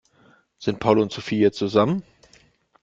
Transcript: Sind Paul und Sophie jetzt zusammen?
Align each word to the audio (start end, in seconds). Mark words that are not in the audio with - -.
Sind 0.57 0.79
Paul 0.79 0.97
und 0.97 1.11
Sophie 1.11 1.37
jetzt 1.37 1.59
zusammen? 1.59 2.01